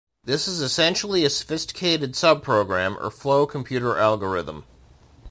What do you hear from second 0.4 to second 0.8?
is